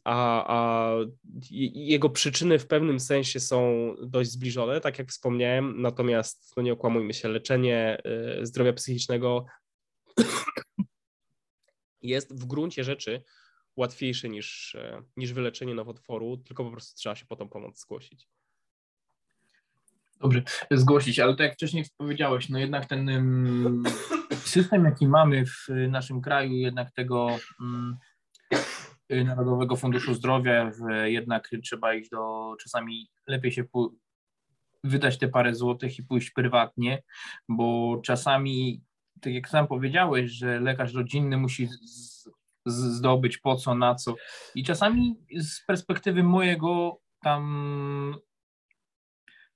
[0.04, 0.90] a, a
[1.74, 7.14] jego przyczyny w pewnym sensie są dość zbliżone, tak jak wspomniałem, natomiast no nie okłamujmy
[7.14, 9.46] się, leczenie e, zdrowia psychicznego
[12.02, 13.22] jest w gruncie rzeczy
[13.76, 18.28] łatwiejsze niż, e, niż wyleczenie nowotworu, tylko po prostu trzeba się po tą pomoc zgłosić.
[20.20, 23.08] Dobrze, zgłosić, ale tak jak wcześniej powiedziałeś, no jednak ten
[24.44, 27.96] system, jaki mamy w naszym kraju, jednak tego um,
[29.10, 30.72] Narodowego Funduszu Zdrowia,
[31.04, 33.64] jednak trzeba iść do, czasami lepiej się
[34.84, 37.02] wydać te parę złotych i pójść prywatnie,
[37.48, 38.82] bo czasami,
[39.20, 42.28] tak jak sam powiedziałeś, że lekarz rodzinny musi z,
[42.66, 44.14] zdobyć po co, na co.
[44.54, 48.18] I czasami z perspektywy mojego tam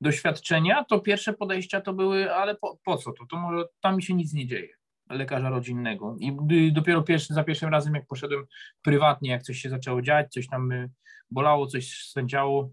[0.02, 3.26] doświadczenia, to pierwsze podejścia to były, ale po, po co to?
[3.30, 4.68] To może tam mi się nic nie dzieje
[5.10, 6.16] lekarza rodzinnego.
[6.20, 6.36] I
[6.72, 8.44] dopiero pierwszy, za pierwszym razem, jak poszedłem
[8.82, 10.70] prywatnie, jak coś się zaczęło dziać, coś tam
[11.30, 12.70] bolało, coś swędziało.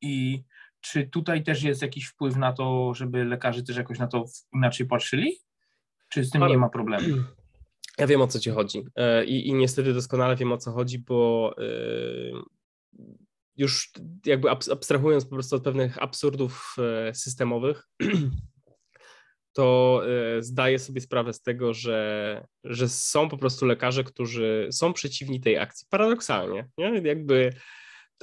[0.00, 0.44] I
[0.80, 4.86] czy tutaj też jest jakiś wpływ na to, żeby lekarze też jakoś na to inaczej
[4.86, 5.38] patrzyli?
[6.08, 7.06] Czy z tym nie ma problemu?
[7.98, 10.98] Ja wiem o co ci chodzi e, I, i niestety doskonale wiem o co chodzi,
[10.98, 11.62] bo e,
[13.56, 13.92] już
[14.26, 17.88] jakby abstrahując po prostu od pewnych absurdów e, systemowych,
[19.56, 24.92] to e, zdaję sobie sprawę z tego, że, że są po prostu lekarze, którzy są
[24.92, 25.86] przeciwni tej akcji.
[25.90, 27.00] Paradoksalnie, nie?
[27.04, 27.52] jakby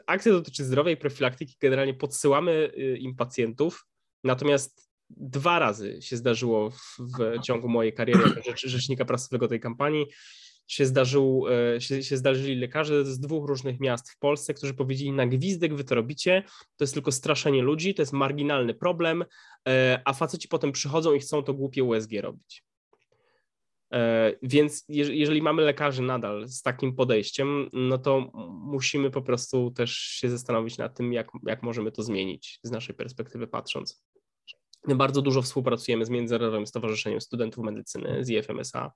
[0.08, 3.86] akcja dotyczy zdrowia i profilaktyki, generalnie podsyłamy y, im pacjentów,
[4.24, 10.06] natomiast dwa razy się zdarzyło w, w ciągu mojej kariery jako rzecznika prasowego tej kampanii,
[10.68, 11.46] się, zdarzył,
[11.76, 15.76] e, się, się zdarzyli lekarze z dwóch różnych miast w Polsce, którzy powiedzieli na gwizdek
[15.76, 16.44] wy to robicie,
[16.78, 19.26] to jest tylko straszenie ludzi, to jest marginalny problem,
[19.68, 22.64] e, a faceci potem przychodzą i chcą to głupie USG robić.
[23.94, 29.92] E, więc jeżeli mamy lekarzy nadal z takim podejściem, no to musimy po prostu też
[29.92, 34.04] się zastanowić nad tym, jak, jak możemy to zmienić z naszej perspektywy patrząc.
[34.88, 38.92] My bardzo dużo współpracujemy z Międzynarodowym Stowarzyszeniem Studentów Medycyny, z IFMSA.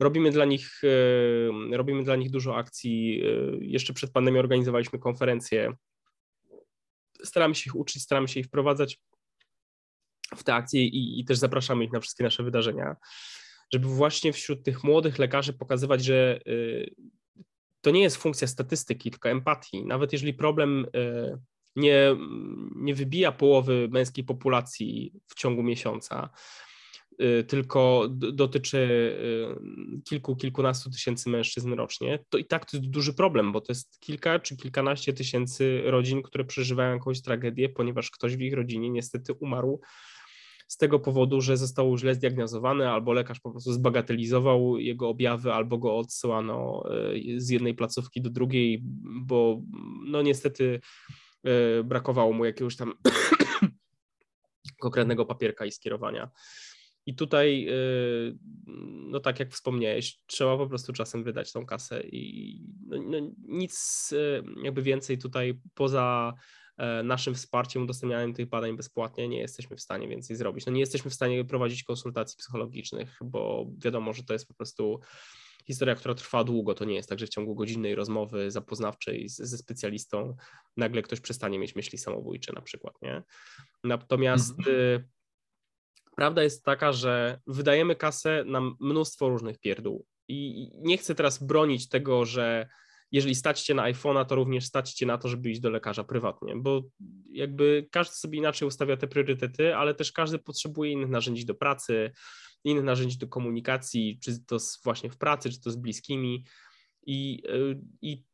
[0.00, 0.80] Robimy dla nich,
[1.72, 3.22] e, robimy dla nich dużo akcji.
[3.24, 5.72] E, jeszcze przed pandemią organizowaliśmy konferencje.
[7.24, 9.00] Staramy się ich uczyć, staramy się ich wprowadzać
[10.36, 12.96] w te akcje i, i też zapraszamy ich na wszystkie nasze wydarzenia,
[13.72, 17.44] żeby właśnie wśród tych młodych lekarzy pokazywać, że e,
[17.80, 19.84] to nie jest funkcja statystyki, tylko empatii.
[19.84, 20.86] Nawet jeżeli problem
[21.76, 22.16] nie,
[22.74, 26.30] nie wybija połowy męskiej populacji w ciągu miesiąca,
[27.46, 33.52] tylko dotyczy y, kilku, kilkunastu tysięcy mężczyzn rocznie, to i tak to jest duży problem,
[33.52, 38.40] bo to jest kilka czy kilkanaście tysięcy rodzin, które przeżywają jakąś tragedię, ponieważ ktoś w
[38.40, 39.80] ich rodzinie niestety umarł
[40.68, 45.78] z tego powodu, że został źle zdiagnozowany, albo lekarz po prostu zbagatelizował jego objawy, albo
[45.78, 49.62] go odsyłano y, z jednej placówki do drugiej, bo
[50.06, 50.80] no niestety
[51.84, 52.94] brakowało mu jakiegoś tam
[54.82, 56.30] konkretnego papierka i skierowania.
[57.06, 58.38] I tutaj, y,
[59.10, 64.08] no tak jak wspomniałeś, trzeba po prostu czasem wydać tą kasę i no, no nic
[64.12, 66.34] y, jakby więcej tutaj poza
[66.78, 70.66] e, naszym wsparciem, udostępnianiem tych badań bezpłatnie nie jesteśmy w stanie więcej zrobić.
[70.66, 75.00] No nie jesteśmy w stanie prowadzić konsultacji psychologicznych, bo wiadomo, że to jest po prostu
[75.66, 76.74] historia, która trwa długo.
[76.74, 80.36] To nie jest tak, że w ciągu godzinnej rozmowy zapoznawczej z, ze specjalistą
[80.76, 83.22] nagle ktoś przestanie mieć myśli samobójcze na przykład, nie?
[83.84, 85.08] Natomiast mhm.
[86.16, 91.88] Prawda jest taka, że wydajemy kasę na mnóstwo różnych pierdół i nie chcę teraz bronić
[91.88, 92.68] tego, że
[93.12, 96.04] jeżeli stać cię na iPhone'a, to również stać cię na to, żeby iść do lekarza
[96.04, 96.82] prywatnie, bo
[97.30, 102.12] jakby każdy sobie inaczej ustawia te priorytety, ale też każdy potrzebuje innych narzędzi do pracy,
[102.64, 106.44] innych narzędzi do komunikacji, czy to właśnie w pracy, czy to z bliskimi.
[107.06, 108.24] I, y, i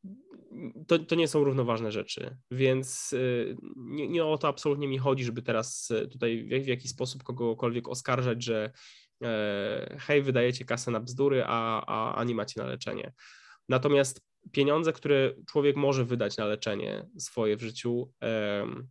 [0.86, 5.24] to, to nie są równoważne rzeczy, więc y, nie, nie, o to absolutnie mi chodzi,
[5.24, 8.72] żeby teraz y, tutaj w, w jakiś sposób kogokolwiek oskarżać, że
[9.24, 13.12] e, hej, wydajecie kasę na bzdury, a, a, a nie macie na leczenie.
[13.68, 14.20] Natomiast
[14.52, 18.12] pieniądze, które człowiek może wydać na leczenie swoje w życiu,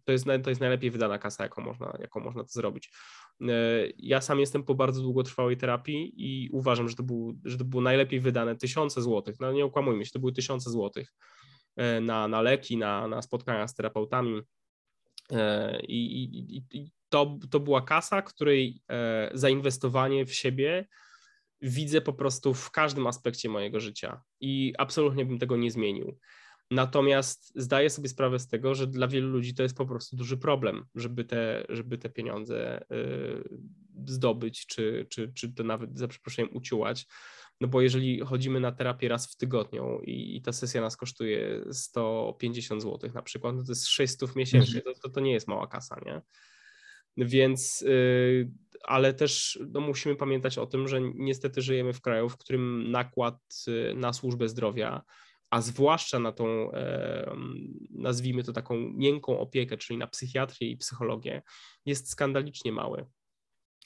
[0.03, 2.91] to jest, to jest najlepiej wydana kasa, jaką można, jaką można to zrobić.
[3.41, 7.65] E, ja sam jestem po bardzo długotrwałej terapii i uważam, że to, był, że to
[7.65, 9.39] było najlepiej wydane tysiące złotych.
[9.39, 11.13] No nie okłamujmy się, to były tysiące złotych
[11.75, 14.41] e, na, na leki, na, na spotkania z terapeutami.
[15.31, 18.81] E, I, i, i to, to była kasa, której
[19.33, 20.87] zainwestowanie w siebie
[21.61, 26.17] widzę po prostu w każdym aspekcie mojego życia i absolutnie bym tego nie zmienił.
[26.71, 30.37] Natomiast zdaję sobie sprawę z tego, że dla wielu ludzi to jest po prostu duży
[30.37, 33.59] problem, żeby te, żeby te pieniądze y,
[34.07, 37.05] zdobyć, czy, czy, czy to nawet za przeproszeniem uciułać.
[37.61, 41.65] No bo jeżeli chodzimy na terapię raz w tygodniu i, i ta sesja nas kosztuje
[41.71, 44.95] 150 zł na przykład, no to jest 600 miesięcznie, mhm.
[44.95, 46.21] to, to, to nie jest mała kasa, nie?
[47.17, 48.51] Więc, y,
[48.83, 53.37] ale też no, musimy pamiętać o tym, że niestety żyjemy w kraju, w którym nakład
[53.67, 55.01] y, na służbę zdrowia
[55.51, 56.71] a zwłaszcza na tą,
[57.89, 61.41] nazwijmy to taką miękką opiekę, czyli na psychiatrię i psychologię,
[61.85, 63.05] jest skandalicznie mały.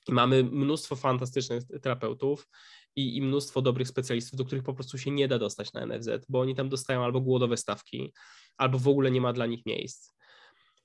[0.10, 2.48] Mamy mnóstwo fantastycznych terapeutów
[2.96, 6.10] i, i, mnóstwo dobrych specjalistów, do których po prostu się nie da dostać na NFZ,
[6.30, 8.14] bo oni tam dostają albo głodowe stawki,
[8.58, 10.15] albo w ogóle nie ma dla nich miejsc.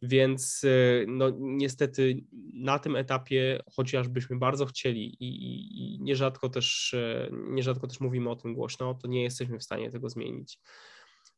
[0.03, 6.95] Więc e, no, niestety na tym etapie, chociażbyśmy bardzo chcieli i, i, i nierzadko, też,
[6.95, 10.59] e, nierzadko też mówimy o tym głośno, to nie jesteśmy w stanie tego zmienić.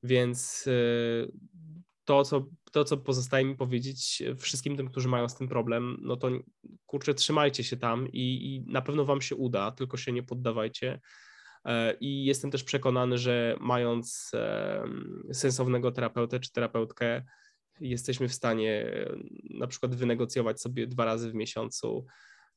[0.02, 0.72] Więc e,
[2.04, 6.16] to, co, to, co pozostaje mi powiedzieć wszystkim tym, którzy mają z tym problem, no
[6.16, 6.30] to
[6.86, 11.00] kurczę, trzymajcie się tam i, i na pewno Wam się uda, tylko się nie poddawajcie.
[12.00, 14.30] I jestem też przekonany, że mając
[15.32, 17.22] sensownego terapeutę czy terapeutkę,
[17.80, 19.16] jesteśmy w stanie e,
[19.50, 22.06] na przykład wynegocjować sobie dwa razy w miesiącu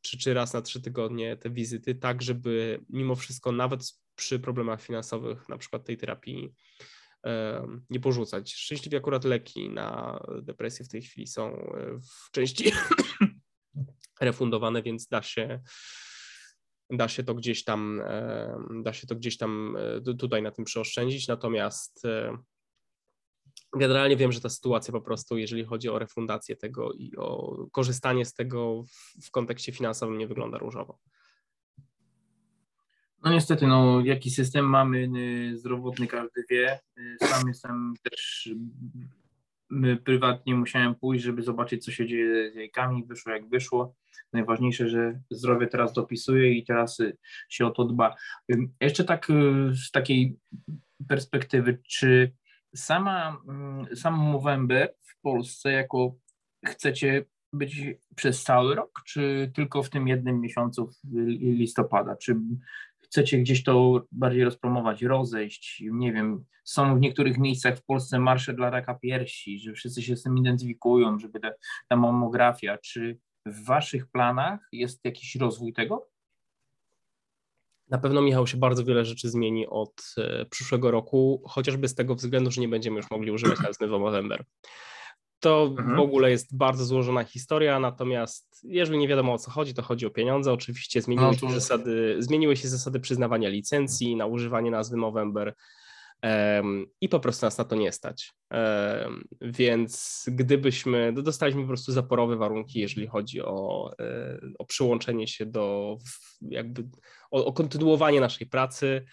[0.01, 3.81] czy, czy raz na trzy tygodnie te wizyty, tak żeby mimo wszystko nawet
[4.15, 6.53] przy problemach finansowych, na przykład tej terapii,
[7.89, 8.53] nie porzucać.
[8.53, 12.71] Szczęśliwie akurat leki na depresję w tej chwili są e, w części
[14.21, 15.61] refundowane, więc da się
[16.89, 18.01] da się to gdzieś tam
[18.83, 22.03] da się to gdzieś tam e, tutaj na tym przeoszczędzić, natomiast
[23.75, 28.25] generalnie wiem, że ta sytuacja po prostu, jeżeli chodzi o refundację tego i o korzystanie
[28.25, 28.83] z tego
[29.21, 30.99] w, kontekście finansowym, nie wygląda różowo.
[33.23, 36.79] No niestety, no jaki system mamy y, zdrowotny, każdy wie.
[36.97, 38.49] Y, sam jestem też
[39.85, 43.05] y, prywatnie musiałem pójść, żeby zobaczyć, co się dzieje z jajkami.
[43.05, 43.95] Wyszło jak wyszło.
[44.33, 46.97] Najważniejsze, że zdrowie teraz dopisuje i teraz
[47.49, 48.15] się o to dba.
[48.81, 49.27] Jeszcze tak
[49.87, 50.37] z takiej
[51.07, 52.31] perspektywy, czy
[52.75, 56.15] sama, mm, sam Movember w Polsce jako
[56.65, 57.81] chcecie być
[58.15, 60.89] przez cały rok, czy tylko w tym jednym miesiącu
[61.39, 62.15] listopada?
[62.15, 62.35] Czy
[63.03, 65.83] chcecie gdzieś to bardziej rozpromować, rozejść?
[65.91, 70.15] Nie wiem, są w niektórych miejscach w Polsce marsze dla raka piersi, że wszyscy się
[70.15, 71.51] z tym identyfikują, żeby ta,
[71.89, 72.77] ta mamografia.
[72.77, 76.07] Czy w waszych planach jest jakiś rozwój tego?
[77.89, 82.15] Na pewno, Michał, się bardzo wiele rzeczy zmieni od e, przyszłego roku, chociażby z tego
[82.15, 84.43] względu, że nie będziemy już mogli używać nazwy November.
[85.39, 85.95] To mhm.
[85.95, 90.05] w ogóle jest bardzo złożona historia, natomiast jeżeli nie wiadomo o co chodzi, to chodzi
[90.05, 90.53] o pieniądze.
[90.53, 91.47] Oczywiście zmieniły, no to...
[91.47, 95.55] się, zasady, zmieniły się zasady przyznawania licencji na używanie nazwy Movember
[97.01, 98.33] i po prostu nas na to nie stać.
[99.41, 105.45] Więc gdybyśmy, no, dostaliśmy po prostu zaporowe warunki, jeżeli chodzi o, e, o przyłączenie się
[105.45, 105.97] do,
[106.41, 106.87] jakby,
[107.31, 109.05] o, o kontynuowanie naszej pracy.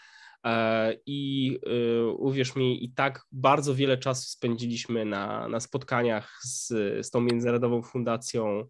[0.45, 6.69] E, I e, uwierz mi, i tak bardzo wiele czasu spędziliśmy na, na spotkaniach z,
[7.07, 8.69] z tą międzynarodową fundacją,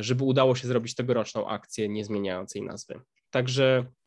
[0.00, 3.00] żeby udało się zrobić tegoroczną akcję, nie zmieniając jej nazwy.
[3.30, 4.01] Także E,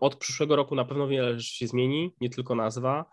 [0.00, 3.04] od przyszłego roku na pewno wiele rzeczy się zmieni, nie tylko nazwa,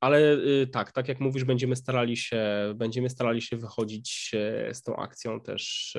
[0.00, 2.42] ale y, tak, tak jak mówisz, będziemy starali się,
[2.74, 4.30] będziemy starali się wychodzić
[4.72, 5.96] z tą akcją też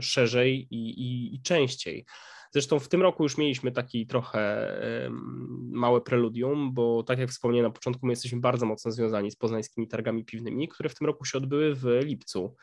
[0.00, 2.04] szerzej i, i, i częściej.
[2.54, 4.70] Zresztą w tym roku już mieliśmy taki trochę
[5.70, 9.88] małe preludium, bo tak jak wspomniałem na początku, my jesteśmy bardzo mocno związani z poznańskimi
[9.88, 12.56] targami piwnymi, które w tym roku się odbyły w lipcu.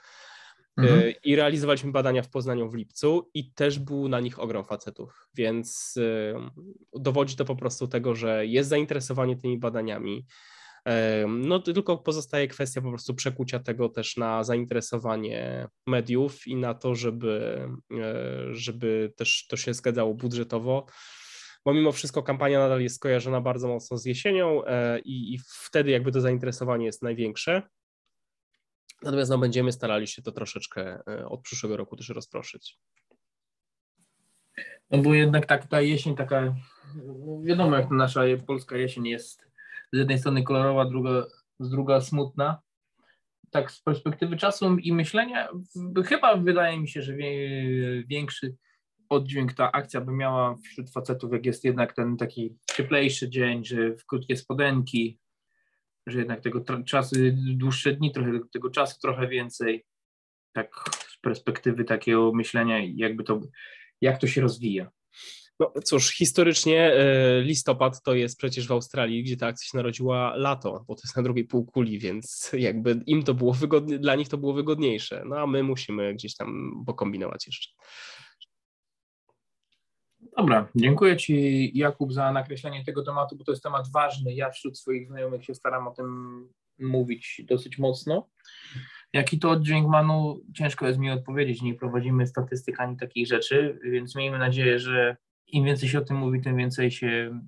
[0.77, 0.99] Mhm.
[0.99, 5.27] E, I realizowaliśmy badania w Poznaniu w lipcu i też był na nich ogrom facetów,
[5.33, 5.95] więc
[6.93, 10.25] dowodzi to po prostu tego, że jest zainteresowanie tymi badaniami.
[11.27, 16.95] No tylko pozostaje kwestia po prostu przekucia tego też na zainteresowanie mediów i na to,
[16.95, 18.15] żeby, e,
[18.51, 20.85] żeby też to się zgadzało budżetowo
[21.65, 25.91] bo mimo wszystko kampania nadal jest skojarzona bardzo mocno z jesienią e, i, i wtedy
[25.91, 27.61] jakby to zainteresowanie jest największe.
[29.03, 32.79] Natomiast no, będziemy starali się to troszeczkę e, od przyszłego roku też rozproszyć.
[34.91, 36.55] No bo jednak tak ta jesień taka,
[36.95, 39.47] no wiadomo jak nasza polska jesień jest
[39.93, 41.25] z jednej strony kolorowa, druga,
[41.59, 42.61] z druga smutna.
[43.49, 45.49] Tak z perspektywy czasu i myślenia,
[46.05, 47.13] chyba wydaje mi się, że
[48.07, 48.55] większy
[49.09, 53.95] oddźwięk ta akcja by miała wśród facetów, jak jest jednak ten taki cieplejszy dzień, że
[53.95, 55.19] w krótkie spodenki,
[56.07, 59.85] że jednak tego czasu, dłuższe dni, trochę tego czasu trochę więcej,
[60.53, 60.75] tak
[61.09, 63.41] z perspektywy takiego myślenia, jakby to,
[64.01, 64.91] jak to się rozwija.
[65.59, 70.35] No cóż, historycznie e, listopad to jest przecież w Australii, gdzie ta akcja się narodziła
[70.35, 74.29] lato, bo to jest na drugiej półkuli, więc jakby im to było wygodne, dla nich
[74.29, 75.23] to było wygodniejsze.
[75.25, 77.69] No a my musimy gdzieś tam pokombinować jeszcze.
[80.37, 84.33] Dobra, dziękuję Ci Jakub za nakreślenie tego tematu, bo to jest temat ważny.
[84.33, 88.29] Ja wśród swoich znajomych się staram o tym mówić dosyć mocno.
[89.13, 93.79] Jaki to oddźwięk ma, no ciężko jest mi odpowiedzieć, nie prowadzimy statystyk ani takich rzeczy,
[93.83, 95.17] więc miejmy nadzieję, że
[95.47, 97.39] im więcej się o tym mówi, tym więcej się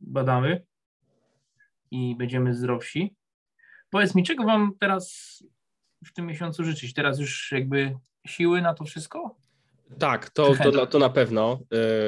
[0.00, 0.64] badamy
[1.90, 3.16] i będziemy zdrowsi.
[3.90, 5.42] Powiedz mi, czego Wam teraz
[6.04, 6.94] w tym miesiącu życzyć?
[6.94, 7.96] Teraz już jakby
[8.26, 9.43] siły na to wszystko?
[9.98, 11.60] Tak, to, to, to na pewno.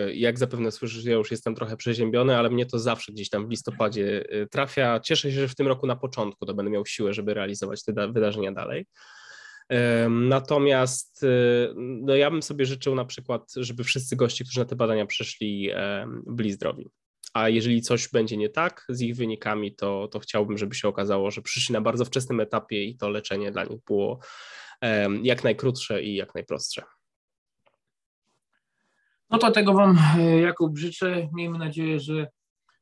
[0.08, 3.46] Y, jak zapewne słyszysz, ja już jestem trochę przeziębiony, ale mnie to zawsze gdzieś tam
[3.46, 5.00] w listopadzie y, trafia.
[5.00, 8.12] Cieszę się, że w tym roku na początku to będę miał siłę, żeby realizować te
[8.12, 8.86] wydarzenia dalej.
[10.10, 11.28] Natomiast y,
[11.76, 15.70] no ja bym sobie życzył na przykład, żeby wszyscy goście, którzy na te badania przyszli,
[16.26, 16.88] byli zdrowi.
[17.34, 21.30] A jeżeli coś będzie nie tak z ich wynikami, to, to chciałbym, żeby się okazało,
[21.30, 24.18] że przyszli na bardzo wczesnym etapie i to leczenie dla nich było
[25.22, 26.82] jak najkrótsze i jak najprostsze.
[29.30, 31.28] No to tego Wam, e, Jakub, życzę.
[31.32, 32.28] Miejmy nadzieję, że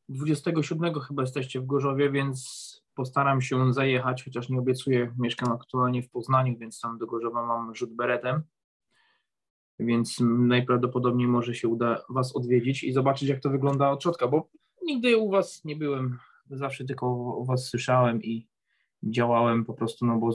[0.08, 2.64] 27 chyba jesteście w Gorzowie, więc
[2.94, 5.14] postaram się zajechać, chociaż nie obiecuję.
[5.18, 8.42] Mieszkam aktualnie w Poznaniu, więc tam do Gorzowa mam rzut beretem.
[9.78, 14.48] Więc najprawdopodobniej może się uda Was odwiedzić i zobaczyć, jak to wygląda od środka, bo
[14.82, 16.18] nigdy u Was nie byłem.
[16.50, 18.46] Zawsze tylko o Was słyszałem i
[19.02, 20.30] działałem po prostu, no bo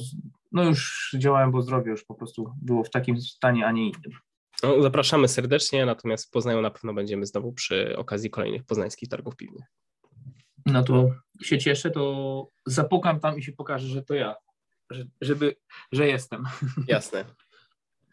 [0.51, 4.11] no już działałem, bo zdrowie już po prostu było w takim stanie, a nie innym.
[4.63, 9.35] No, zapraszamy serdecznie, natomiast w Poznaniu na pewno będziemy znowu przy okazji kolejnych poznańskich targów
[9.35, 9.65] piwnych.
[10.65, 11.09] No to
[11.41, 14.35] się cieszę, to zapukam tam i się pokażę, że to ja,
[14.89, 15.55] że, żeby,
[15.91, 16.43] że jestem.
[16.87, 17.25] Jasne.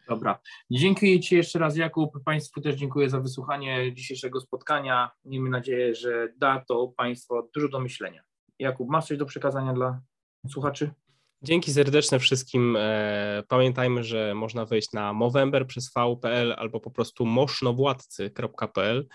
[0.07, 0.39] Dobra.
[0.71, 2.23] Dziękuję Ci jeszcze raz, Jakub.
[2.23, 5.11] Państwu też dziękuję za wysłuchanie dzisiejszego spotkania.
[5.25, 8.23] Miejmy nadzieję, że da to Państwu dużo do myślenia.
[8.59, 10.01] Jakub, masz coś do przekazania dla
[10.49, 10.91] słuchaczy?
[11.41, 12.75] Dzięki serdeczne wszystkim.
[12.79, 19.07] E, pamiętajmy, że można wejść na Movember przez v.pl albo po prostu mosznowładcy.pl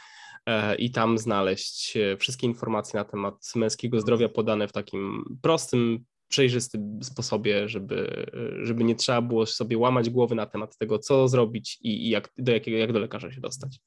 [0.46, 6.04] e, i tam znaleźć e, wszystkie informacje na temat męskiego zdrowia podane w takim prostym,
[6.28, 8.26] przejrzystym sposobie, żeby,
[8.62, 12.30] żeby nie trzeba było sobie łamać głowy na temat tego, co zrobić i, i jak,
[12.38, 13.80] do jakiego, jak do lekarza się dostać.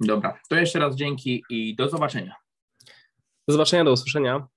[0.00, 2.34] Dobra, to jeszcze raz dzięki i do zobaczenia.
[3.48, 4.46] Do zobaczenia, do usłyszenia.